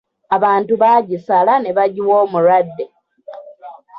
Abantu 0.35 0.73
baagisala 0.81 1.53
nebagyiwa 1.59 2.13
omulwadde. 2.23 2.85